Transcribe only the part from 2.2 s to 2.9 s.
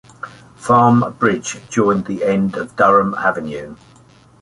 end of